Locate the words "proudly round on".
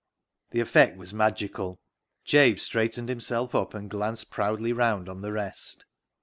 4.31-5.21